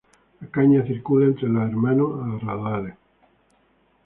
La 0.39 0.47
caña 0.47 0.83
circula 0.83 1.27
entre 1.27 1.47
los 1.47 1.61
hermanos 1.69 2.09
a 2.23 2.43
raudales. 2.43 2.95